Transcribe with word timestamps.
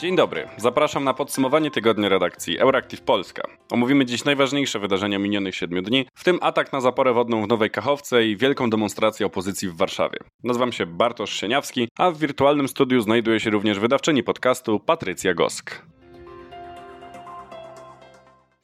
Dzień 0.00 0.16
dobry, 0.16 0.48
zapraszam 0.56 1.04
na 1.04 1.14
podsumowanie 1.14 1.70
tygodnia 1.70 2.08
redakcji 2.08 2.58
Euractiv 2.58 3.00
Polska. 3.00 3.42
Omówimy 3.70 4.06
dziś 4.06 4.24
najważniejsze 4.24 4.78
wydarzenia 4.78 5.18
minionych 5.18 5.54
siedmiu 5.54 5.82
dni, 5.82 6.06
w 6.14 6.24
tym 6.24 6.38
atak 6.42 6.72
na 6.72 6.80
zaporę 6.80 7.12
wodną 7.12 7.42
w 7.42 7.48
Nowej 7.48 7.70
Kachowce 7.70 8.26
i 8.26 8.36
wielką 8.36 8.70
demonstrację 8.70 9.26
opozycji 9.26 9.68
w 9.68 9.76
Warszawie. 9.76 10.18
Nazywam 10.44 10.72
się 10.72 10.86
Bartosz 10.86 11.40
Sieniawski, 11.40 11.88
a 11.98 12.10
w 12.10 12.18
wirtualnym 12.18 12.68
studiu 12.68 13.00
znajduje 13.00 13.40
się 13.40 13.50
również 13.50 13.78
wydawczyni 13.78 14.22
podcastu 14.22 14.80
Patrycja 14.80 15.34
Gosk. 15.34 15.82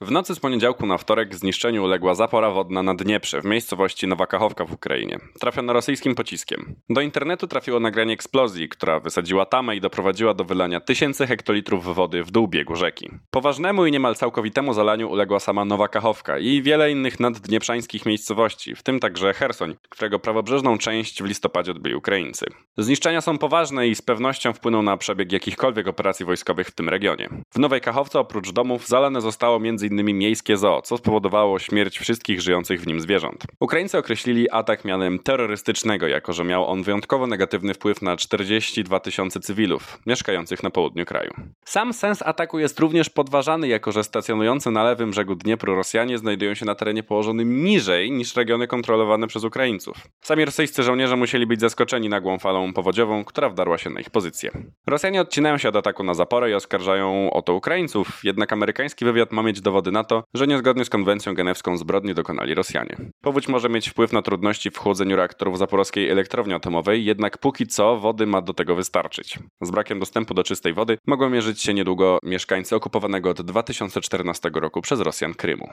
W 0.06 0.10
nocy 0.10 0.34
z 0.34 0.41
poniedziałku 0.41 0.87
na 0.87 0.98
wtorek 0.98 1.34
zniszczeniu 1.34 1.84
uległa 1.84 2.15
zapora 2.15 2.51
wodna 2.51 2.83
na 2.83 2.95
Dnieprze 2.95 3.41
w 3.41 3.45
miejscowości 3.45 4.06
Nowa 4.06 4.27
Kachowka 4.27 4.65
w 4.65 4.73
Ukrainie. 4.73 5.19
Trafiono 5.41 5.73
rosyjskim 5.73 6.15
pociskiem. 6.15 6.74
Do 6.91 7.01
internetu 7.01 7.46
trafiło 7.46 7.80
nagranie 7.80 8.12
eksplozji, 8.12 8.69
która 8.69 9.01
wysadziła 9.01 9.46
tamę 9.46 9.77
i 9.77 9.80
doprowadziła 9.80 10.34
do 10.34 10.45
wylania 10.45 10.80
tysięcy 10.80 11.27
hektolitrów 11.27 11.95
wody 11.95 12.23
w 12.23 12.30
dół 12.30 12.48
biegu 12.48 12.77
rzeki. 12.77 13.10
Poważnemu 13.30 13.87
i 13.87 13.91
niemal 13.91 14.15
całkowitemu 14.15 14.74
zalaniu 14.74 15.10
uległa 15.10 15.41
sama 15.41 15.65
Nowa 15.65 15.88
Kachowka 15.88 16.38
i 16.38 16.62
wiele 16.62 16.91
innych 16.91 17.20
naddnieprzańskich 17.20 18.07
miejscowości, 18.07 18.74
w 18.74 18.82
tym 18.82 19.01
także 19.01 19.34
Hersoń, 19.34 19.77
którego 19.88 20.18
prawobrzeżną 20.18 20.79
część 20.79 21.23
w 21.23 21.27
listopadzie 21.27 21.70
odbyli 21.70 21.95
Ukraińcy. 21.95 22.46
Zniszczenia 22.79 23.20
są 23.20 23.38
poważne 23.38 23.88
i 23.88 23.95
z 23.95 24.02
pewnością 24.02 24.52
wpłyną 24.52 24.82
na 24.82 24.96
przebieg 24.96 25.32
jakichkolwiek 25.32 25.88
operacji 25.88 26.27
wojskowych 26.27 26.68
w 26.68 26.74
tym 26.74 26.88
regionie. 26.88 27.29
W 27.54 27.59
Nowej 27.59 27.80
Kachowce 27.80 28.20
oprócz 28.20 28.51
domów 28.52 28.87
zalane 28.88 29.20
zostało 29.20 29.60
między 29.60 29.95
m.in. 30.00 30.18
miejskie 30.18 30.56
zoo, 30.56 30.82
co 30.82 30.96
spowodowało 30.96 31.59
śmierć 31.59 31.98
wszystkich 31.98 32.40
żyjących 32.40 32.80
w 32.80 32.87
nim 32.87 33.01
zwierząt. 33.01 33.45
Ukraińcy 33.60 33.98
określili 33.98 34.51
atak 34.51 34.84
mianem 34.84 35.18
terrorystycznego, 35.18 36.07
jako 36.07 36.32
że 36.32 36.45
miał 36.45 36.66
on 36.66 36.82
wyjątkowo 36.82 37.26
negatywny 37.26 37.74
wpływ 37.74 38.02
na 38.02 38.16
42 38.16 39.01
tysiące 39.01 39.40
cywilów 39.40 39.98
mieszkających 40.06 40.62
na 40.62 40.71
południu 40.71 41.04
kraju. 41.04 41.30
Sam 41.65 41.93
sens 41.93 42.23
ataku 42.23 42.59
jest 42.59 42.80
również 42.80 43.10
podważany, 43.10 43.68
jako 43.68 43.93
że 43.93 44.04
stacjonujący 44.04 44.71
na 44.71 44.84
lewym 44.84 45.10
brzegu 45.10 45.34
Dniepru 45.34 45.74
Rosjanie 45.74 46.18
znajdują 46.18 46.54
się 46.54 46.66
na 46.66 46.74
terenie 46.74 47.02
położonym 47.02 47.65
niżej 47.65 48.10
niż 48.12 48.37
regiony 48.37 48.66
kontrolowane 48.66 49.26
przez 49.26 49.45
Ukraińców. 49.45 49.96
Sami 50.21 50.45
rosyjscy 50.45 50.82
żołnierze 50.82 51.16
musieli 51.16 51.46
być 51.46 51.60
zaskoczeni 51.60 52.09
nagłą 52.09 52.38
falą 52.38 52.73
powodziową, 52.73 53.24
która 53.24 53.49
wdarła 53.49 53.78
się 53.78 53.90
na 53.90 54.01
ich 54.01 54.10
pozycję. 54.10 54.51
Rosjanie 54.87 55.21
odcinają 55.21 55.59
się 55.59 55.68
od 55.68 55.76
ataku 55.76 56.04
na 56.04 56.15
zaporę 56.15 56.51
i 56.51 56.54
oskarżają 56.54 57.30
o 57.30 57.43
to 57.43 57.54
Ukraińców, 57.54 58.24
jednak 58.24 58.52
amerykański 58.52 59.04
wywiad 59.04 59.32
ma 59.32 59.43
mieć 59.43 59.60
dowody 59.60 59.76
dowody 59.77 59.93
na 59.93 60.05
to, 60.05 60.24
że 60.35 60.46
niezgodnie 60.46 60.85
z 60.85 60.91
konwencją 60.91 61.35
genewską 61.35 61.77
zbrodni 61.77 62.15
dokonali 62.15 62.55
Rosjanie. 62.55 62.96
Powódź 63.21 63.49
może 63.49 63.69
mieć 63.69 63.88
wpływ 63.88 64.12
na 64.12 64.22
trudności 64.22 64.71
w 64.71 64.78
chłodzeniu 64.78 65.16
reaktorów 65.16 65.59
zaporowskiej 65.59 66.10
elektrowni 66.10 66.55
atomowej, 66.55 67.05
jednak 67.05 67.38
póki 67.38 67.66
co 67.66 67.97
wody 67.97 68.27
ma 68.27 68.43
do 68.43 68.55
tego 68.55 68.75
wystarczyć. 68.75 69.38
Z 69.62 69.71
brakiem 69.71 69.99
dostępu 69.99 70.34
do 70.34 70.44
czystej 70.44 70.75
wody 70.75 70.99
mogą 71.06 71.31
mierzyć 71.31 71.62
się 71.62 71.75
niedługo 71.75 72.19
mieszkańcy 72.22 72.77
okupowanego 72.77 73.31
od 73.31 73.43
2014 73.43 74.50
roku 74.55 74.81
przez 74.83 75.00
Rosjan 75.00 75.34
Krymu. 75.34 75.69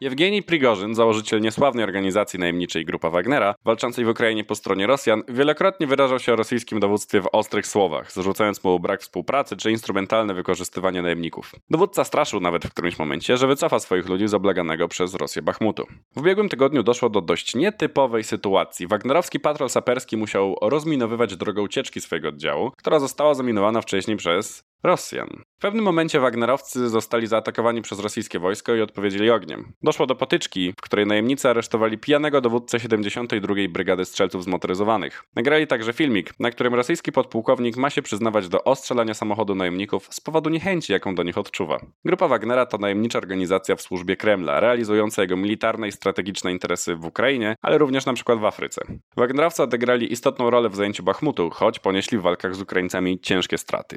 Jewgenij 0.00 0.42
Prigorzyn, 0.42 0.94
założyciel 0.94 1.40
niesławnej 1.40 1.84
organizacji 1.84 2.38
najemniczej 2.38 2.84
Grupa 2.84 3.10
Wagnera, 3.10 3.54
walczącej 3.64 4.04
w 4.04 4.08
Ukrainie 4.08 4.44
po 4.44 4.54
stronie 4.54 4.86
Rosjan, 4.86 5.22
wielokrotnie 5.28 5.86
wyrażał 5.86 6.18
się 6.18 6.32
o 6.32 6.36
rosyjskim 6.36 6.80
dowództwie 6.80 7.20
w 7.20 7.28
ostrych 7.32 7.66
słowach, 7.66 8.12
zarzucając 8.12 8.64
mu 8.64 8.80
brak 8.80 9.00
współpracy 9.00 9.56
czy 9.56 9.70
instrumentalne 9.70 10.34
wykorzystywanie 10.34 11.02
najemników. 11.02 11.52
Dowódca 11.70 12.04
straszył 12.04 12.40
nawet 12.40 12.64
w 12.66 12.70
którymś 12.70 12.98
momencie, 12.98 13.36
że 13.36 13.46
wycofa 13.46 13.78
swoich 13.78 14.08
ludzi 14.08 14.28
z 14.28 14.34
oblaganego 14.34 14.88
przez 14.88 15.14
Rosję 15.14 15.42
Bachmutu. 15.42 15.86
W 16.16 16.20
ubiegłym 16.20 16.48
tygodniu 16.48 16.82
doszło 16.82 17.08
do 17.08 17.20
dość 17.20 17.54
nietypowej 17.54 18.24
sytuacji. 18.24 18.86
Wagnerowski 18.86 19.40
patrol 19.40 19.70
saperski 19.70 20.16
musiał 20.16 20.56
rozminowywać 20.62 21.36
drogę 21.36 21.62
ucieczki 21.62 22.00
swojego 22.00 22.28
oddziału, 22.28 22.70
która 22.76 22.98
została 23.00 23.34
zaminowana 23.34 23.80
wcześniej 23.80 24.16
przez 24.16 24.67
Rosjan. 24.82 25.28
W 25.58 25.60
pewnym 25.60 25.84
momencie 25.84 26.20
Wagnerowcy 26.20 26.88
zostali 26.88 27.26
zaatakowani 27.26 27.82
przez 27.82 28.00
rosyjskie 28.00 28.38
wojsko 28.38 28.74
i 28.74 28.80
odpowiedzieli 28.80 29.30
ogniem. 29.30 29.72
Doszło 29.82 30.06
do 30.06 30.14
potyczki, 30.14 30.72
w 30.78 30.82
której 30.82 31.06
najemnicy 31.06 31.48
aresztowali 31.48 31.98
pijanego 31.98 32.40
dowódcę 32.40 32.80
72. 32.80 33.54
Brygady 33.68 34.04
Strzelców 34.04 34.44
Zmotoryzowanych. 34.44 35.24
Nagrali 35.36 35.66
także 35.66 35.92
filmik, 35.92 36.40
na 36.40 36.50
którym 36.50 36.74
rosyjski 36.74 37.12
podpułkownik 37.12 37.76
ma 37.76 37.90
się 37.90 38.02
przyznawać 38.02 38.48
do 38.48 38.64
ostrzelania 38.64 39.14
samochodu 39.14 39.54
najemników 39.54 40.08
z 40.10 40.20
powodu 40.20 40.50
niechęci, 40.50 40.92
jaką 40.92 41.14
do 41.14 41.22
nich 41.22 41.38
odczuwa. 41.38 41.80
Grupa 42.04 42.28
Wagnera 42.28 42.66
to 42.66 42.78
najemnicza 42.78 43.18
organizacja 43.18 43.76
w 43.76 43.82
służbie 43.82 44.16
Kremla, 44.16 44.60
realizująca 44.60 45.22
jego 45.22 45.36
militarne 45.36 45.88
i 45.88 45.92
strategiczne 45.92 46.52
interesy 46.52 46.96
w 46.96 47.04
Ukrainie, 47.04 47.54
ale 47.62 47.78
również 47.78 48.06
na 48.06 48.12
przykład 48.12 48.38
w 48.38 48.44
Afryce. 48.44 48.80
Wagnerowcy 49.16 49.62
odegrali 49.62 50.12
istotną 50.12 50.50
rolę 50.50 50.68
w 50.68 50.76
zajęciu 50.76 51.02
Bachmutu, 51.02 51.50
choć 51.50 51.78
ponieśli 51.78 52.18
w 52.18 52.22
walkach 52.22 52.54
z 52.54 52.62
Ukraińcami 52.62 53.20
ciężkie 53.20 53.58
straty. 53.58 53.96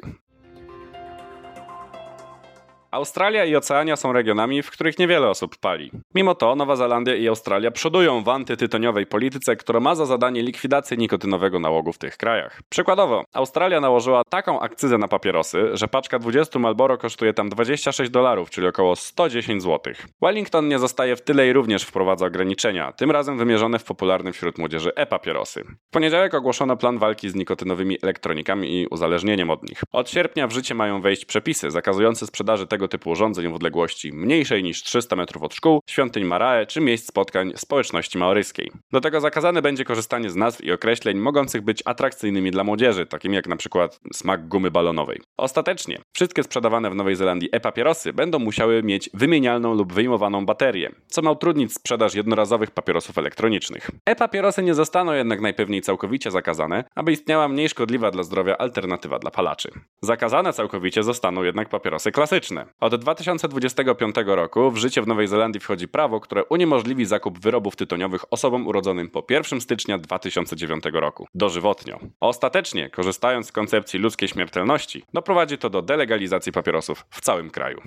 Australia 2.92 3.44
i 3.44 3.56
Oceania 3.56 3.96
są 3.96 4.12
regionami, 4.12 4.62
w 4.62 4.70
których 4.70 4.98
niewiele 4.98 5.28
osób 5.28 5.56
pali. 5.56 5.90
Mimo 6.14 6.34
to 6.34 6.56
Nowa 6.56 6.76
Zelandia 6.76 7.14
i 7.14 7.28
Australia 7.28 7.70
przodują 7.70 8.22
w 8.22 8.28
antytytoniowej 8.28 9.06
polityce, 9.06 9.56
która 9.56 9.80
ma 9.80 9.94
za 9.94 10.06
zadanie 10.06 10.42
likwidację 10.42 10.96
nikotynowego 10.96 11.58
nałogu 11.58 11.92
w 11.92 11.98
tych 11.98 12.16
krajach. 12.16 12.60
Przykładowo, 12.68 13.24
Australia 13.32 13.80
nałożyła 13.80 14.22
taką 14.28 14.60
akcyzę 14.60 14.98
na 14.98 15.08
papierosy, 15.08 15.68
że 15.72 15.88
paczka 15.88 16.18
20 16.18 16.58
Malboro 16.58 16.98
kosztuje 16.98 17.34
tam 17.34 17.48
26 17.48 18.10
dolarów, 18.10 18.50
czyli 18.50 18.66
około 18.66 18.96
110 18.96 19.62
zł. 19.62 19.94
Wellington 20.22 20.68
nie 20.68 20.78
zostaje 20.78 21.16
w 21.16 21.22
tyle 21.22 21.48
i 21.48 21.52
również 21.52 21.82
wprowadza 21.82 22.26
ograniczenia, 22.26 22.92
tym 22.92 23.10
razem 23.10 23.38
wymierzone 23.38 23.78
w 23.78 23.84
popularne 23.84 24.32
wśród 24.32 24.58
młodzieży 24.58 24.94
e-papierosy. 24.94 25.64
W 25.88 25.90
poniedziałek 25.90 26.34
ogłoszono 26.34 26.76
plan 26.76 26.98
walki 26.98 27.30
z 27.30 27.34
nikotynowymi 27.34 27.98
elektronikami 28.02 28.80
i 28.80 28.86
uzależnieniem 28.86 29.50
od 29.50 29.62
nich. 29.62 29.80
Od 29.92 30.10
sierpnia 30.10 30.46
w 30.46 30.52
życie 30.52 30.74
mają 30.74 31.00
wejść 31.00 31.24
przepisy 31.24 31.70
zakazujące 31.70 32.26
sprzedaży 32.26 32.66
tego 32.66 32.81
tego 32.82 32.88
typu 32.88 33.10
urządzeń 33.10 33.52
w 33.52 33.54
odległości 33.54 34.12
mniejszej 34.12 34.62
niż 34.62 34.82
300 34.82 35.16
metrów 35.16 35.42
od 35.42 35.54
szkół, 35.54 35.80
świątyń 35.86 36.24
Marae 36.24 36.66
czy 36.66 36.80
miejsc 36.80 37.08
spotkań 37.08 37.52
społeczności 37.56 38.18
maoryskiej. 38.18 38.70
Do 38.92 39.00
tego 39.00 39.20
zakazane 39.20 39.62
będzie 39.62 39.84
korzystanie 39.84 40.30
z 40.30 40.36
nazw 40.36 40.64
i 40.64 40.72
określeń 40.72 41.18
mogących 41.18 41.62
być 41.62 41.82
atrakcyjnymi 41.84 42.50
dla 42.50 42.64
młodzieży, 42.64 43.06
takim 43.06 43.34
jak 43.34 43.48
na 43.48 43.56
przykład 43.56 44.00
smak 44.12 44.48
gumy 44.48 44.70
balonowej. 44.70 45.20
Ostatecznie, 45.36 45.98
wszystkie 46.12 46.42
sprzedawane 46.42 46.90
w 46.90 46.94
Nowej 46.94 47.16
Zelandii 47.16 47.48
e-papierosy 47.52 48.12
będą 48.12 48.38
musiały 48.38 48.82
mieć 48.82 49.10
wymienialną 49.14 49.74
lub 49.74 49.92
wyjmowaną 49.92 50.46
baterię, 50.46 50.90
co 51.06 51.22
ma 51.22 51.30
utrudnić 51.30 51.74
sprzedaż 51.74 52.14
jednorazowych 52.14 52.70
papierosów 52.70 53.18
elektronicznych. 53.18 53.90
E-papierosy 54.06 54.62
nie 54.62 54.74
zostaną 54.74 55.12
jednak 55.12 55.40
najpewniej 55.40 55.82
całkowicie 55.82 56.30
zakazane, 56.30 56.84
aby 56.94 57.12
istniała 57.12 57.48
mniej 57.48 57.68
szkodliwa 57.68 58.10
dla 58.10 58.22
zdrowia 58.22 58.58
alternatywa 58.58 59.18
dla 59.18 59.30
palaczy. 59.30 59.70
Zakazane 60.02 60.52
całkowicie 60.52 61.02
zostaną 61.02 61.42
jednak 61.42 61.68
papierosy 61.68 62.12
klasyczne. 62.12 62.71
Od 62.80 62.94
2025 62.94 64.14
roku 64.26 64.70
w 64.70 64.76
życie 64.76 65.02
w 65.02 65.06
Nowej 65.06 65.28
Zelandii 65.28 65.60
wchodzi 65.60 65.88
prawo, 65.88 66.20
które 66.20 66.44
uniemożliwi 66.44 67.04
zakup 67.04 67.38
wyrobów 67.38 67.76
tytoniowych 67.76 68.24
osobom 68.32 68.66
urodzonym 68.66 69.10
po 69.10 69.24
1 69.30 69.60
stycznia 69.60 69.98
2009 69.98 70.84
roku. 70.92 71.26
Dożywotnio. 71.34 72.00
Ostatecznie, 72.20 72.90
korzystając 72.90 73.46
z 73.46 73.52
koncepcji 73.52 74.00
ludzkiej 74.00 74.28
śmiertelności, 74.28 75.04
doprowadzi 75.12 75.58
to 75.58 75.70
do 75.70 75.82
delegalizacji 75.82 76.52
papierosów 76.52 77.06
w 77.10 77.20
całym 77.20 77.50
kraju. 77.50 77.82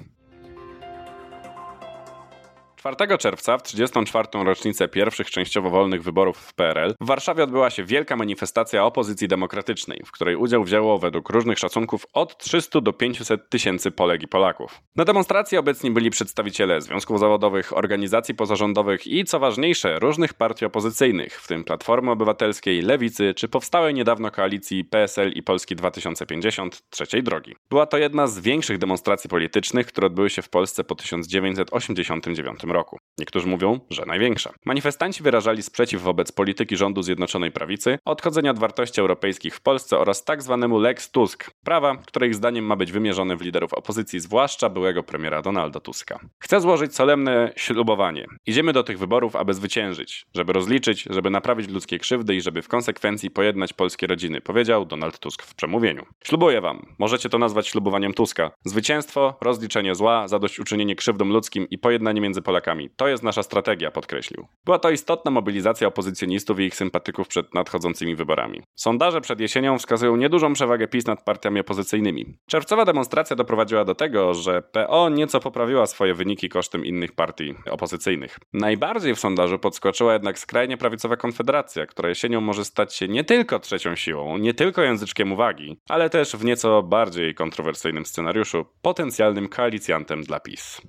4 2.94 3.18
czerwca, 3.18 3.58
w 3.58 3.64
34. 3.64 4.28
rocznicę 4.44 4.88
pierwszych 4.88 5.30
częściowo 5.30 5.70
wolnych 5.70 6.04
wyborów 6.04 6.38
w 6.38 6.54
PRL, 6.54 6.96
w 7.02 7.06
Warszawie 7.06 7.44
odbyła 7.44 7.70
się 7.70 7.84
wielka 7.84 8.16
manifestacja 8.16 8.86
opozycji 8.86 9.28
demokratycznej, 9.28 10.02
w 10.06 10.12
której 10.12 10.36
udział 10.36 10.64
wzięło 10.64 10.98
według 10.98 11.30
różnych 11.30 11.60
szacunków 11.60 12.06
od 12.14 12.38
300 12.38 12.82
do 12.82 12.94
500 12.94 13.50
tysięcy 13.50 13.92
Polek 13.92 14.24
i 14.24 14.28
Polaków. 14.28 14.82
Na 14.96 15.06
demonstracji 15.06 15.58
obecni 15.58 15.92
byli 15.92 16.10
przedstawiciele 16.10 16.82
związków 16.82 17.20
zawodowych, 17.20 17.78
organizacji 17.78 18.36
pozarządowych 18.36 19.08
i, 19.08 19.26
co 19.26 19.40
ważniejsze, 19.40 20.00
różnych 20.00 20.34
partii 20.34 20.66
opozycyjnych, 20.66 21.42
w 21.42 21.48
tym 21.48 21.64
Platformy 21.64 22.12
Obywatelskiej, 22.12 22.82
Lewicy 22.82 23.34
czy 23.34 23.48
powstałej 23.48 23.94
niedawno 23.94 24.32
koalicji 24.32 24.84
PSL 24.84 25.32
i 25.32 25.44
Polski 25.44 25.76
2050 25.76 26.90
trzeciej 26.90 27.24
drogi. 27.24 27.56
Była 27.70 27.86
to 27.86 27.98
jedna 27.98 28.28
z 28.28 28.40
większych 28.40 28.78
demonstracji 28.78 29.30
politycznych, 29.30 29.88
które 29.88 30.08
odbyły 30.08 30.30
się 30.30 30.42
w 30.42 30.50
Polsce 30.50 30.84
po 30.84 30.96
1989 30.96 32.64
roku 32.64 32.75
roku. 32.76 32.98
Niektórzy 33.20 33.48
mówią, 33.48 33.80
że 33.90 34.06
największa. 34.06 34.54
Manifestanci 34.66 35.24
wyrażali 35.24 35.64
sprzeciw 35.64 36.02
wobec 36.02 36.32
polityki 36.32 36.78
rządu 36.78 37.02
Zjednoczonej 37.02 37.52
Prawicy, 37.52 37.98
odchodzenia 38.06 38.52
od 38.52 38.60
wartości 38.60 39.02
europejskich 39.02 39.56
w 39.56 39.62
Polsce 39.62 39.98
oraz 39.98 40.24
tak 40.24 40.44
zwanemu 40.44 40.80
Lex 40.80 41.12
Tusk, 41.12 41.52
prawa, 41.66 41.96
które 41.96 42.28
ich 42.28 42.36
zdaniem 42.36 42.66
ma 42.66 42.76
być 42.76 42.92
wymierzone 42.92 43.38
w 43.38 43.42
liderów 43.42 43.74
opozycji, 43.74 44.20
zwłaszcza 44.20 44.70
byłego 44.70 45.04
premiera 45.04 45.42
Donalda 45.42 45.80
Tuska. 45.80 46.20
Chcę 46.44 46.62
złożyć 46.62 46.96
solemne 46.96 47.54
ślubowanie. 47.56 48.26
Idziemy 48.46 48.74
do 48.74 48.84
tych 48.84 49.00
wyborów, 49.00 49.36
aby 49.36 49.54
zwyciężyć, 49.54 50.26
żeby 50.36 50.54
rozliczyć, 50.54 51.08
żeby 51.10 51.30
naprawić 51.30 51.70
ludzkie 51.70 52.00
krzywdy 52.00 52.36
i 52.36 52.42
żeby 52.42 52.62
w 52.62 52.68
konsekwencji 52.68 53.32
pojednać 53.32 53.74
polskie 53.74 54.08
rodziny, 54.08 54.42
powiedział 54.42 54.86
Donald 54.86 55.20
Tusk 55.20 55.44
w 55.44 55.56
przemówieniu. 55.56 56.06
Ślubuję 56.24 56.62
wam, 56.62 56.96
możecie 57.00 57.30
to 57.30 57.38
nazwać 57.38 57.68
ślubowaniem 57.68 58.14
Tuska. 58.14 58.52
Zwycięstwo, 58.66 59.38
rozliczenie 59.42 59.96
zła, 59.96 60.28
zadośćuczynienie 60.28 60.96
krzywdom 60.96 61.30
ludzkim 61.30 61.68
i 61.70 61.78
pojednanie 61.78 62.22
między 62.22 62.42
Polakami 62.42 62.65
Polakami. 62.66 62.90
To 62.90 63.08
jest 63.08 63.24
nasza 63.24 63.44
strategia, 63.44 63.92
podkreślił. 63.92 64.48
Była 64.66 64.80
to 64.80 64.90
istotna 64.90 65.32
mobilizacja 65.32 65.88
opozycjonistów 65.88 66.60
i 66.60 66.64
ich 66.64 66.76
sympatyków 66.76 67.28
przed 67.28 67.54
nadchodzącymi 67.54 68.16
wyborami. 68.16 68.62
Sondaże 68.76 69.22
przed 69.22 69.40
jesienią 69.40 69.78
wskazują 69.78 70.16
niedużą 70.16 70.54
przewagę 70.54 70.88
PiS 70.88 71.06
nad 71.06 71.24
partiami 71.24 71.60
opozycyjnymi. 71.60 72.26
Czerwcowa 72.48 72.86
demonstracja 72.86 73.36
doprowadziła 73.36 73.86
do 73.86 73.96
tego, 73.96 74.34
że 74.34 74.62
PO 74.62 75.10
nieco 75.10 75.40
poprawiła 75.40 75.86
swoje 75.86 76.14
wyniki 76.14 76.50
kosztem 76.50 76.86
innych 76.86 77.12
partii 77.12 77.56
opozycyjnych. 77.72 78.40
Najbardziej 78.54 79.16
w 79.16 79.20
sondażu 79.20 79.60
podskoczyła 79.60 80.14
jednak 80.14 80.40
skrajnie 80.40 80.78
prawicowa 80.78 81.18
Konfederacja, 81.18 81.86
która 81.86 82.10
jesienią 82.10 82.42
może 82.42 82.66
stać 82.66 82.96
się 82.96 83.08
nie 83.08 83.24
tylko 83.24 83.60
trzecią 83.60 83.96
siłą, 83.96 84.38
nie 84.38 84.54
tylko 84.54 84.82
języczkiem 84.82 85.32
uwagi, 85.32 85.78
ale 85.90 86.10
też 86.10 86.36
w 86.36 86.46
nieco 86.46 86.84
bardziej 86.84 87.36
kontrowersyjnym 87.36 88.06
scenariuszu 88.06 88.66
potencjalnym 88.82 89.50
koalicjantem 89.50 90.24
dla 90.24 90.40
PiS. 90.40 90.82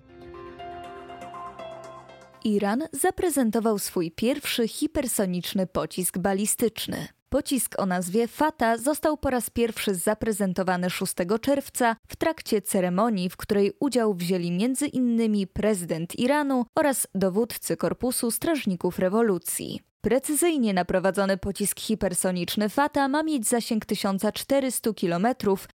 Iran 2.47 2.83
zaprezentował 2.93 3.79
swój 3.79 4.11
pierwszy 4.11 4.69
hipersoniczny 4.69 5.67
pocisk 5.67 6.19
balistyczny. 6.19 7.09
Pocisk 7.29 7.79
o 7.79 7.87
nazwie 7.87 8.29
Fata 8.29 8.79
został 8.79 9.17
po 9.17 9.31
raz 9.31 9.51
pierwszy 9.51 9.95
zaprezentowany 9.95 10.91
6 10.91 11.15
czerwca 11.41 11.97
w 12.09 12.17
trakcie 12.17 12.63
ceremonii, 12.63 13.31
w 13.31 13.37
której 13.37 13.73
udział 13.81 14.15
wzięli 14.15 14.65
m.in. 14.65 15.47
prezydent 15.53 16.19
Iranu 16.19 16.65
oraz 16.75 17.07
dowódcy 17.15 17.77
Korpusu 17.77 18.31
Strażników 18.31 18.99
Rewolucji. 18.99 19.81
Precyzyjnie 20.01 20.75
naprowadzony 20.75 21.37
pocisk 21.37 21.81
hipersoniczny 21.81 22.69
Fata 22.69 23.09
ma 23.09 23.23
mieć 23.23 23.47
zasięg 23.47 23.87
1400 23.87 24.91
km 25.01 25.27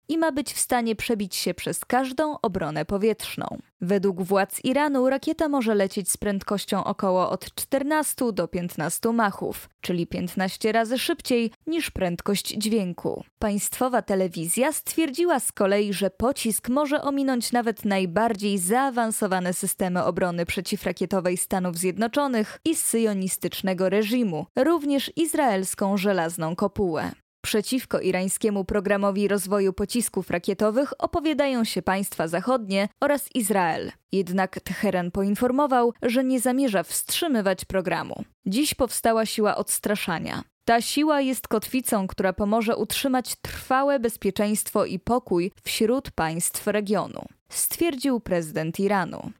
i 0.09 0.17
ma 0.17 0.31
być 0.31 0.53
w 0.53 0.59
stanie 0.59 0.95
przebić 0.95 1.35
się 1.35 1.53
przez 1.53 1.85
każdą 1.85 2.35
obronę 2.41 2.85
powietrzną. 2.85 3.45
Według 3.81 4.21
władz 4.21 4.65
Iranu 4.65 5.09
rakieta 5.09 5.49
może 5.49 5.75
lecieć 5.75 6.11
z 6.11 6.17
prędkością 6.17 6.83
około 6.83 7.29
od 7.29 7.55
14 7.55 8.33
do 8.33 8.47
15 8.47 9.11
machów, 9.11 9.69
czyli 9.81 10.07
15 10.07 10.71
razy 10.71 10.99
szybciej 10.99 11.51
niż 11.67 11.91
prędkość 11.91 12.47
dźwięku. 12.47 13.23
Państwowa 13.39 14.01
telewizja 14.01 14.71
stwierdziła 14.71 15.39
z 15.39 15.51
kolei, 15.51 15.93
że 15.93 16.09
pocisk 16.09 16.69
może 16.69 17.01
ominąć 17.01 17.51
nawet 17.51 17.85
najbardziej 17.85 18.57
zaawansowane 18.57 19.53
systemy 19.53 20.03
obrony 20.03 20.45
przeciwrakietowej 20.45 21.37
Stanów 21.37 21.77
Zjednoczonych 21.77 22.59
i 22.65 22.75
syjonistycznego 22.75 23.89
reżimu, 23.89 24.45
również 24.55 25.11
izraelską 25.15 25.97
żelazną 25.97 26.55
kopułę. 26.55 27.11
Przeciwko 27.47 27.99
irańskiemu 27.99 28.65
programowi 28.65 29.27
rozwoju 29.27 29.73
pocisków 29.73 30.29
rakietowych 30.29 30.93
opowiadają 30.97 31.63
się 31.63 31.81
państwa 31.81 32.27
zachodnie 32.27 32.89
oraz 33.01 33.35
Izrael. 33.35 33.91
Jednak 34.11 34.59
Teheran 34.59 35.11
poinformował, 35.11 35.93
że 36.01 36.23
nie 36.23 36.39
zamierza 36.39 36.83
wstrzymywać 36.83 37.65
programu. 37.65 38.23
Dziś 38.45 38.73
powstała 38.73 39.25
siła 39.25 39.55
odstraszania. 39.55 40.43
Ta 40.65 40.81
siła 40.81 41.21
jest 41.21 41.47
kotwicą, 41.47 42.07
która 42.07 42.33
pomoże 42.33 42.77
utrzymać 42.77 43.35
trwałe 43.41 43.99
bezpieczeństwo 43.99 44.85
i 44.85 44.99
pokój 44.99 45.51
wśród 45.63 46.11
państw 46.11 46.67
regionu, 46.67 47.25
stwierdził 47.49 48.19
prezydent 48.19 48.79
Iranu. 48.79 49.31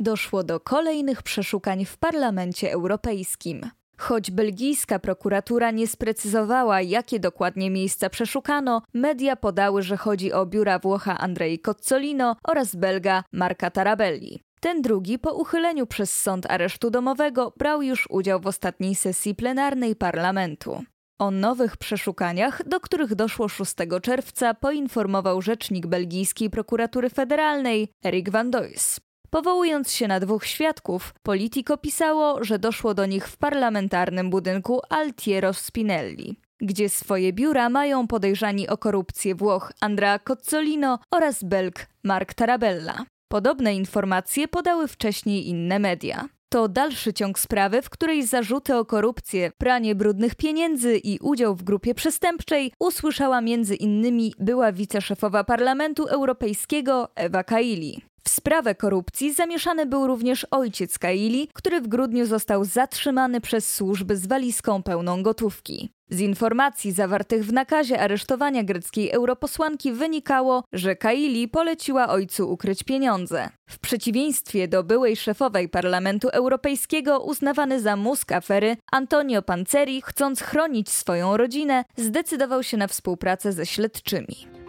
Doszło 0.00 0.44
do 0.44 0.60
kolejnych 0.60 1.22
przeszukań 1.22 1.84
w 1.84 1.96
Parlamencie 1.96 2.72
Europejskim. 2.72 3.70
Choć 4.00 4.30
belgijska 4.30 4.98
prokuratura 4.98 5.70
nie 5.70 5.86
sprecyzowała, 5.86 6.80
jakie 6.80 7.20
dokładnie 7.20 7.70
miejsca 7.70 8.10
przeszukano, 8.10 8.82
media 8.94 9.36
podały, 9.36 9.82
że 9.82 9.96
chodzi 9.96 10.32
o 10.32 10.46
biura 10.46 10.78
Włocha 10.78 11.18
Andrei 11.18 11.58
Cozzolino 11.58 12.36
oraz 12.44 12.76
Belga 12.76 13.24
Marka 13.32 13.70
Tarabelli. 13.70 14.40
Ten 14.60 14.82
drugi 14.82 15.18
po 15.18 15.34
uchyleniu 15.34 15.86
przez 15.86 16.18
sąd 16.22 16.50
aresztu 16.50 16.90
domowego 16.90 17.52
brał 17.56 17.82
już 17.82 18.06
udział 18.10 18.40
w 18.40 18.46
ostatniej 18.46 18.94
sesji 18.94 19.34
plenarnej 19.34 19.96
parlamentu. 19.96 20.84
O 21.18 21.30
nowych 21.30 21.76
przeszukaniach, 21.76 22.68
do 22.68 22.80
których 22.80 23.14
doszło 23.14 23.48
6 23.48 23.74
czerwca, 24.02 24.54
poinformował 24.54 25.42
rzecznik 25.42 25.86
belgijskiej 25.86 26.50
prokuratury 26.50 27.10
federalnej 27.10 27.88
Erik 28.04 28.30
van 28.30 28.50
Doys. 28.50 29.00
Powołując 29.30 29.92
się 29.92 30.08
na 30.08 30.20
dwóch 30.20 30.46
świadków, 30.46 31.14
Politico 31.22 31.76
pisało, 31.76 32.44
że 32.44 32.58
doszło 32.58 32.94
do 32.94 33.06
nich 33.06 33.28
w 33.28 33.36
parlamentarnym 33.36 34.30
budynku 34.30 34.80
Altiero 34.88 35.54
Spinelli, 35.54 36.36
gdzie 36.60 36.88
swoje 36.88 37.32
biura 37.32 37.68
mają 37.68 38.06
podejrzani 38.06 38.68
o 38.68 38.78
korupcję 38.78 39.34
Włoch 39.34 39.72
Andrea 39.80 40.18
Cozzolino 40.18 40.98
oraz 41.10 41.44
Belg 41.44 41.86
Mark 42.04 42.34
Tarabella. 42.34 43.04
Podobne 43.28 43.74
informacje 43.74 44.48
podały 44.48 44.88
wcześniej 44.88 45.48
inne 45.48 45.78
media. 45.78 46.28
To 46.52 46.68
dalszy 46.68 47.12
ciąg 47.12 47.38
sprawy, 47.38 47.82
w 47.82 47.90
której 47.90 48.26
zarzuty 48.26 48.76
o 48.76 48.84
korupcję, 48.84 49.52
pranie 49.58 49.94
brudnych 49.94 50.34
pieniędzy 50.34 50.96
i 50.96 51.18
udział 51.18 51.54
w 51.54 51.62
grupie 51.62 51.94
przestępczej 51.94 52.72
usłyszała 52.80 53.40
między 53.40 53.74
innymi 53.74 54.34
była 54.38 54.72
wiceszefowa 54.72 55.44
Parlamentu 55.44 56.06
Europejskiego 56.06 57.08
Ewa 57.14 57.44
Kaili. 57.44 58.09
W 58.24 58.28
sprawę 58.28 58.74
korupcji 58.74 59.34
zamieszany 59.34 59.86
był 59.86 60.06
również 60.06 60.46
ojciec 60.50 60.98
Kaili, 60.98 61.48
który 61.54 61.80
w 61.80 61.88
grudniu 61.88 62.26
został 62.26 62.64
zatrzymany 62.64 63.40
przez 63.40 63.74
służby 63.74 64.16
z 64.16 64.26
walizką 64.26 64.82
pełną 64.82 65.22
gotówki. 65.22 65.90
Z 66.10 66.20
informacji 66.20 66.92
zawartych 66.92 67.44
w 67.44 67.52
nakazie 67.52 68.00
aresztowania 68.00 68.64
greckiej 68.64 69.10
europosłanki 69.10 69.92
wynikało, 69.92 70.64
że 70.72 70.96
Kaili 70.96 71.48
poleciła 71.48 72.08
ojcu 72.08 72.52
ukryć 72.52 72.82
pieniądze. 72.82 73.48
W 73.68 73.78
przeciwieństwie 73.78 74.68
do 74.68 74.84
byłej 74.84 75.16
szefowej 75.16 75.68
Parlamentu 75.68 76.28
Europejskiego 76.28 77.20
uznawany 77.20 77.80
za 77.80 77.96
mózg 77.96 78.32
afery, 78.32 78.76
Antonio 78.92 79.42
Panceri, 79.42 80.02
chcąc 80.02 80.40
chronić 80.40 80.90
swoją 80.90 81.36
rodzinę, 81.36 81.84
zdecydował 81.96 82.62
się 82.62 82.76
na 82.76 82.86
współpracę 82.86 83.52
ze 83.52 83.66
śledczymi 83.66 84.59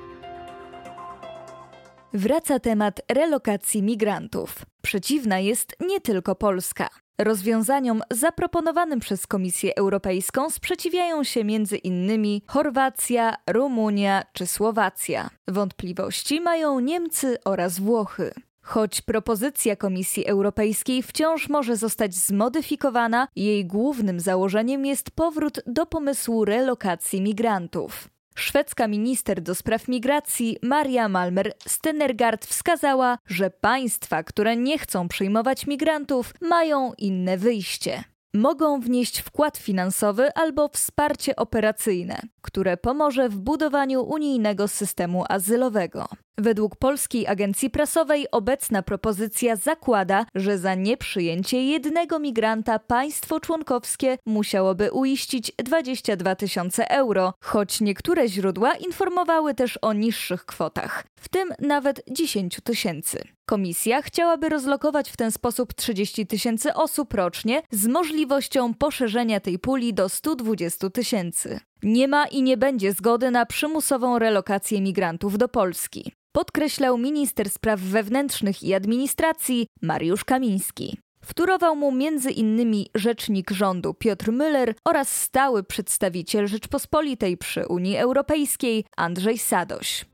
wraca 2.13 2.59
temat 2.59 3.01
relokacji 3.11 3.83
migrantów. 3.83 4.55
Przeciwna 4.81 5.39
jest 5.39 5.75
nie 5.79 6.01
tylko 6.01 6.35
Polska. 6.35 6.89
Rozwiązaniom 7.17 8.01
zaproponowanym 8.11 8.99
przez 8.99 9.27
Komisję 9.27 9.75
Europejską 9.75 10.49
sprzeciwiają 10.49 11.23
się 11.23 11.43
innymi 11.83 12.43
Chorwacja, 12.47 13.35
Rumunia 13.47 14.23
czy 14.33 14.47
Słowacja. 14.47 15.29
Wątpliwości 15.47 16.41
mają 16.41 16.79
Niemcy 16.79 17.37
oraz 17.45 17.79
Włochy. 17.79 18.33
Choć 18.61 19.01
propozycja 19.01 19.75
Komisji 19.75 20.27
Europejskiej 20.27 21.03
wciąż 21.03 21.49
może 21.49 21.75
zostać 21.75 22.15
zmodyfikowana, 22.15 23.27
jej 23.35 23.65
głównym 23.65 24.19
założeniem 24.19 24.85
jest 24.85 25.11
powrót 25.11 25.59
do 25.67 25.85
pomysłu 25.85 26.45
relokacji 26.45 27.21
migrantów. 27.21 28.09
Szwedzka 28.41 28.87
minister 28.87 29.41
do 29.41 29.55
spraw 29.55 29.87
migracji 29.87 30.57
Maria 30.61 31.09
Malmer 31.09 31.53
Stenergard 31.67 32.45
wskazała, 32.45 33.17
że 33.27 33.49
państwa, 33.49 34.23
które 34.23 34.57
nie 34.57 34.77
chcą 34.77 35.07
przyjmować 35.07 35.67
migrantów, 35.67 36.33
mają 36.41 36.93
inne 36.97 37.37
wyjście 37.37 38.03
mogą 38.33 38.79
wnieść 38.79 39.19
wkład 39.19 39.57
finansowy 39.57 40.33
albo 40.33 40.69
wsparcie 40.69 41.35
operacyjne, 41.35 42.21
które 42.41 42.77
pomoże 42.77 43.29
w 43.29 43.39
budowaniu 43.39 44.01
unijnego 44.01 44.67
systemu 44.67 45.25
azylowego. 45.29 46.07
Według 46.37 46.75
polskiej 46.75 47.27
agencji 47.27 47.69
prasowej 47.69 48.31
obecna 48.31 48.81
propozycja 48.81 49.55
zakłada, 49.55 50.25
że 50.35 50.57
za 50.57 50.75
nieprzyjęcie 50.75 51.63
jednego 51.63 52.19
migranta 52.19 52.79
państwo 52.79 53.39
członkowskie 53.39 54.17
musiałoby 54.25 54.91
uiścić 54.91 55.51
22 55.57 56.35
tysiące 56.35 56.89
euro, 56.89 57.33
choć 57.43 57.81
niektóre 57.81 58.27
źródła 58.27 58.75
informowały 58.75 59.53
też 59.53 59.79
o 59.81 59.93
niższych 59.93 60.45
kwotach, 60.45 61.03
w 61.19 61.29
tym 61.29 61.49
nawet 61.59 62.03
10 62.11 62.57
tysięcy. 62.63 63.23
Komisja 63.45 64.01
chciałaby 64.01 64.49
rozlokować 64.49 65.09
w 65.09 65.17
ten 65.17 65.31
sposób 65.31 65.73
30 65.73 66.27
tysięcy 66.27 66.73
osób 66.73 67.13
rocznie 67.13 67.61
z 67.71 67.87
możliwością 67.87 68.73
poszerzenia 68.73 69.39
tej 69.39 69.59
puli 69.59 69.93
do 69.93 70.09
120 70.09 70.89
tysięcy. 70.89 71.59
Nie 71.83 72.07
ma 72.07 72.25
i 72.25 72.43
nie 72.43 72.57
będzie 72.57 72.93
zgody 72.93 73.31
na 73.31 73.45
przymusową 73.45 74.19
relokację 74.19 74.81
migrantów 74.81 75.37
do 75.37 75.47
Polski 75.47 76.11
podkreślał 76.31 76.97
minister 76.97 77.49
spraw 77.49 77.79
wewnętrznych 77.79 78.63
i 78.63 78.73
administracji 78.73 79.67
Mariusz 79.81 80.25
Kamiński. 80.25 80.97
Wtórował 81.23 81.75
mu 81.75 81.91
między 81.91 82.31
innymi 82.31 82.87
rzecznik 82.95 83.51
rządu 83.51 83.93
Piotr 83.93 84.31
Müller 84.31 84.73
oraz 84.87 85.21
stały 85.21 85.63
przedstawiciel 85.63 86.47
Rzeczpospolitej 86.47 87.37
przy 87.37 87.67
Unii 87.67 87.97
Europejskiej 87.97 88.85
Andrzej 88.97 89.37
Sadoś. 89.37 90.10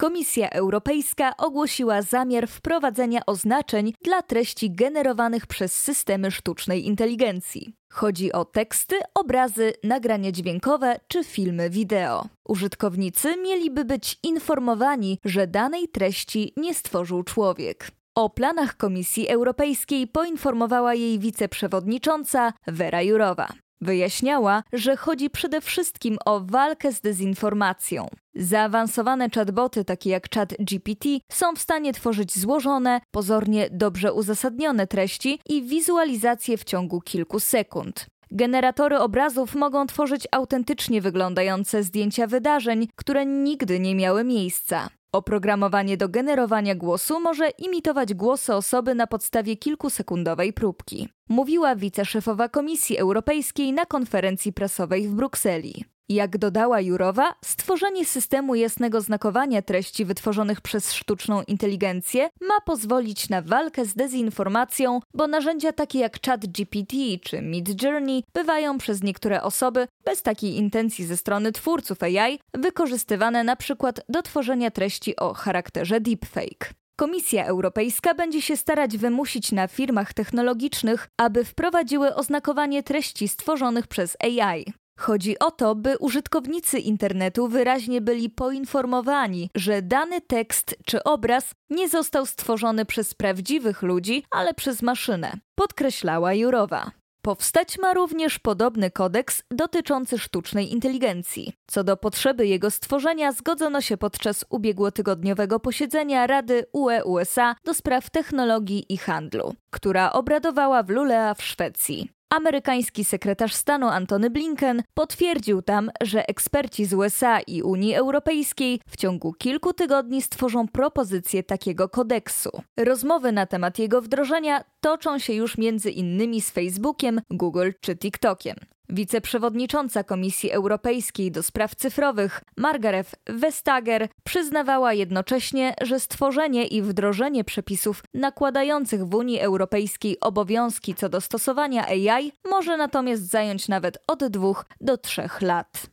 Komisja 0.00 0.50
Europejska 0.50 1.36
ogłosiła 1.36 2.02
zamiar 2.02 2.48
wprowadzenia 2.48 3.20
oznaczeń 3.26 3.92
dla 4.04 4.22
treści 4.22 4.70
generowanych 4.70 5.46
przez 5.46 5.76
systemy 5.76 6.30
sztucznej 6.30 6.86
inteligencji. 6.86 7.74
Chodzi 7.92 8.32
o 8.32 8.44
teksty, 8.44 8.96
obrazy, 9.14 9.72
nagrania 9.84 10.32
dźwiękowe 10.32 11.00
czy 11.08 11.24
filmy 11.24 11.70
wideo. 11.70 12.26
Użytkownicy 12.48 13.36
mieliby 13.36 13.84
być 13.84 14.18
informowani, 14.22 15.18
że 15.24 15.46
danej 15.46 15.88
treści 15.88 16.52
nie 16.56 16.74
stworzył 16.74 17.22
człowiek. 17.22 17.90
O 18.14 18.30
planach 18.30 18.76
Komisji 18.76 19.28
Europejskiej 19.28 20.06
poinformowała 20.06 20.94
jej 20.94 21.18
wiceprzewodnicząca 21.18 22.52
Vera 22.66 23.02
Jurowa. 23.02 23.48
Wyjaśniała, 23.80 24.62
że 24.72 24.96
chodzi 24.96 25.30
przede 25.30 25.60
wszystkim 25.60 26.18
o 26.24 26.40
walkę 26.40 26.92
z 26.92 27.00
dezinformacją. 27.00 28.08
Zaawansowane 28.34 29.30
chatboty, 29.30 29.84
takie 29.84 30.10
jak 30.10 30.34
chat 30.34 30.54
GPT, 30.58 31.08
są 31.28 31.54
w 31.54 31.58
stanie 31.58 31.92
tworzyć 31.92 32.38
złożone, 32.38 33.00
pozornie 33.10 33.68
dobrze 33.72 34.12
uzasadnione 34.12 34.86
treści 34.86 35.40
i 35.48 35.62
wizualizacje 35.62 36.56
w 36.56 36.64
ciągu 36.64 37.00
kilku 37.00 37.40
sekund. 37.40 38.06
Generatory 38.30 38.98
obrazów 38.98 39.54
mogą 39.54 39.86
tworzyć 39.86 40.28
autentycznie 40.32 41.00
wyglądające 41.00 41.82
zdjęcia 41.82 42.26
wydarzeń, 42.26 42.88
które 42.96 43.26
nigdy 43.26 43.80
nie 43.80 43.94
miały 43.94 44.24
miejsca. 44.24 44.88
Oprogramowanie 45.12 45.96
do 45.96 46.08
generowania 46.08 46.74
głosu 46.74 47.20
może 47.20 47.48
imitować 47.48 48.14
głosy 48.14 48.54
osoby 48.54 48.94
na 48.94 49.06
podstawie 49.06 49.56
kilkusekundowej 49.56 50.52
próbki. 50.52 51.08
Mówiła 51.28 51.76
wiceszefowa 51.76 52.48
Komisji 52.48 52.98
Europejskiej 52.98 53.72
na 53.72 53.86
konferencji 53.86 54.52
prasowej 54.52 55.08
w 55.08 55.14
Brukseli. 55.14 55.84
Jak 56.10 56.38
dodała 56.38 56.80
Jurowa, 56.80 57.34
stworzenie 57.44 58.04
systemu 58.04 58.54
jasnego 58.54 59.00
znakowania 59.00 59.62
treści 59.62 60.04
wytworzonych 60.04 60.60
przez 60.60 60.92
sztuczną 60.92 61.42
inteligencję 61.42 62.28
ma 62.40 62.60
pozwolić 62.64 63.28
na 63.28 63.42
walkę 63.42 63.84
z 63.84 63.94
dezinformacją, 63.94 65.00
bo 65.14 65.26
narzędzia 65.26 65.72
takie 65.72 65.98
jak 65.98 66.18
ChatGPT 66.26 66.96
czy 67.22 67.42
Midjourney 67.42 68.24
bywają 68.34 68.78
przez 68.78 69.02
niektóre 69.02 69.42
osoby 69.42 69.88
bez 70.04 70.22
takiej 70.22 70.56
intencji 70.56 71.04
ze 71.04 71.16
strony 71.16 71.52
twórców 71.52 72.02
AI 72.02 72.38
wykorzystywane 72.54 73.44
na 73.44 73.56
przykład 73.56 74.00
do 74.08 74.22
tworzenia 74.22 74.70
treści 74.70 75.16
o 75.16 75.34
charakterze 75.34 76.00
deepfake. 76.00 76.74
Komisja 76.96 77.46
Europejska 77.46 78.14
będzie 78.14 78.42
się 78.42 78.56
starać 78.56 78.98
wymusić 78.98 79.52
na 79.52 79.68
firmach 79.68 80.14
technologicznych, 80.14 81.08
aby 81.16 81.44
wprowadziły 81.44 82.14
oznakowanie 82.14 82.82
treści 82.82 83.28
stworzonych 83.28 83.86
przez 83.86 84.16
AI. 84.20 84.64
Chodzi 85.00 85.38
o 85.38 85.50
to, 85.50 85.74
by 85.74 85.98
użytkownicy 85.98 86.78
internetu 86.78 87.48
wyraźnie 87.48 88.00
byli 88.00 88.30
poinformowani, 88.30 89.50
że 89.54 89.82
dany 89.82 90.20
tekst 90.20 90.76
czy 90.86 91.04
obraz 91.04 91.50
nie 91.70 91.88
został 91.88 92.26
stworzony 92.26 92.84
przez 92.84 93.14
prawdziwych 93.14 93.82
ludzi, 93.82 94.24
ale 94.30 94.54
przez 94.54 94.82
maszynę, 94.82 95.32
podkreślała 95.54 96.34
Jurowa. 96.34 96.90
Powstać 97.22 97.78
ma 97.78 97.94
również 97.94 98.38
podobny 98.38 98.90
kodeks 98.90 99.42
dotyczący 99.50 100.18
sztucznej 100.18 100.72
inteligencji. 100.72 101.52
Co 101.66 101.84
do 101.84 101.96
potrzeby 101.96 102.46
jego 102.46 102.70
stworzenia 102.70 103.32
zgodzono 103.32 103.80
się 103.80 103.96
podczas 103.96 104.44
ubiegłotygodniowego 104.50 105.60
posiedzenia 105.60 106.26
Rady 106.26 106.64
UE-USA 106.72 107.54
do 107.64 107.74
spraw 107.74 108.10
technologii 108.10 108.92
i 108.92 108.98
handlu, 108.98 109.54
która 109.70 110.12
obradowała 110.12 110.82
w 110.82 110.90
Lulea 110.90 111.34
w 111.34 111.42
Szwecji. 111.42 112.19
Amerykański 112.30 113.04
sekretarz 113.04 113.54
stanu 113.54 113.88
Antony 113.88 114.30
Blinken 114.30 114.82
potwierdził 114.94 115.62
tam, 115.62 115.90
że 116.00 116.28
eksperci 116.28 116.84
z 116.84 116.94
USA 116.94 117.40
i 117.40 117.62
Unii 117.62 117.94
Europejskiej 117.94 118.80
w 118.86 118.96
ciągu 118.96 119.32
kilku 119.32 119.72
tygodni 119.72 120.22
stworzą 120.22 120.68
propozycję 120.68 121.42
takiego 121.42 121.88
kodeksu. 121.88 122.50
Rozmowy 122.76 123.32
na 123.32 123.46
temat 123.46 123.78
jego 123.78 124.02
wdrożenia 124.02 124.64
toczą 124.80 125.18
się 125.18 125.32
już 125.32 125.58
między 125.58 125.90
innymi 125.90 126.40
z 126.40 126.50
Facebookiem, 126.50 127.20
Google 127.30 127.70
czy 127.80 127.96
TikTokiem. 127.96 128.56
Wiceprzewodnicząca 128.92 130.04
Komisji 130.04 130.50
Europejskiej 130.50 131.30
do 131.30 131.42
spraw 131.42 131.74
cyfrowych 131.74 132.40
Margaret 132.56 133.16
Vestager 133.26 134.08
przyznawała 134.24 134.92
jednocześnie, 134.92 135.74
że 135.82 136.00
stworzenie 136.00 136.66
i 136.66 136.82
wdrożenie 136.82 137.44
przepisów 137.44 138.02
nakładających 138.14 139.04
w 139.04 139.14
Unii 139.14 139.40
Europejskiej 139.40 140.20
obowiązki 140.20 140.94
co 140.94 141.08
do 141.08 141.20
stosowania 141.20 141.86
AI 141.86 142.32
może 142.50 142.76
natomiast 142.76 143.30
zająć 143.30 143.68
nawet 143.68 143.98
od 144.06 144.24
dwóch 144.24 144.64
do 144.80 144.98
trzech 144.98 145.42
lat. 145.42 145.86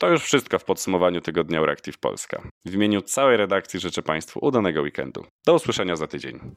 To 0.00 0.08
już 0.08 0.22
wszystko 0.22 0.58
w 0.58 0.64
podsumowaniu 0.64 1.20
tygodnia 1.20 1.58
Euractiv 1.58 1.98
Polska. 1.98 2.42
W 2.64 2.74
imieniu 2.74 3.02
całej 3.02 3.36
redakcji 3.36 3.80
życzę 3.80 4.02
Państwu 4.02 4.38
udanego 4.42 4.82
weekendu. 4.82 5.24
Do 5.46 5.54
usłyszenia 5.54 5.96
za 5.96 6.06
tydzień. 6.06 6.54